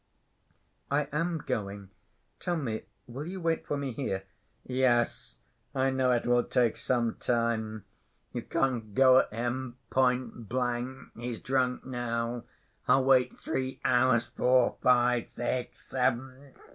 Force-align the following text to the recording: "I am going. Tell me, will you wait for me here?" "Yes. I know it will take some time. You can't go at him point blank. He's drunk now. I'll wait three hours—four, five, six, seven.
"I 0.89 1.09
am 1.11 1.43
going. 1.45 1.91
Tell 2.39 2.57
me, 2.57 2.85
will 3.05 3.27
you 3.27 3.39
wait 3.39 3.67
for 3.67 3.77
me 3.77 3.91
here?" 3.93 4.23
"Yes. 4.63 5.41
I 5.75 5.91
know 5.91 6.11
it 6.11 6.25
will 6.25 6.43
take 6.43 6.75
some 6.75 7.17
time. 7.19 7.85
You 8.33 8.41
can't 8.41 8.95
go 8.95 9.19
at 9.19 9.31
him 9.31 9.77
point 9.91 10.49
blank. 10.49 11.09
He's 11.15 11.39
drunk 11.39 11.85
now. 11.85 12.45
I'll 12.87 13.03
wait 13.03 13.39
three 13.39 13.79
hours—four, 13.85 14.77
five, 14.81 15.29
six, 15.29 15.81
seven. 15.89 16.55